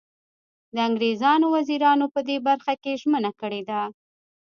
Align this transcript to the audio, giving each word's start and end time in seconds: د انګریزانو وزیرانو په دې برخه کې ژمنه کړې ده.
د 0.73 0.77
انګریزانو 0.87 1.45
وزیرانو 1.55 2.05
په 2.13 2.19
دې 2.27 2.37
برخه 2.47 2.73
کې 2.83 2.99
ژمنه 3.01 3.31
کړې 3.39 3.61
ده. 3.69 3.81